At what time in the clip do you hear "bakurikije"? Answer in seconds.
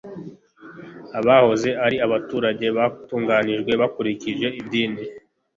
3.81-4.47